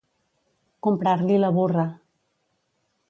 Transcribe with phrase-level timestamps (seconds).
[0.87, 1.87] Comprar-li la burra.